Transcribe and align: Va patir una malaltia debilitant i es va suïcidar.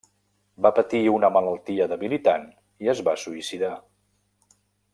Va 0.65 0.69
patir 0.77 1.01
una 1.15 1.29
malaltia 1.35 1.87
debilitant 1.91 2.47
i 2.87 2.91
es 2.95 3.05
va 3.09 3.15
suïcidar. 3.25 3.71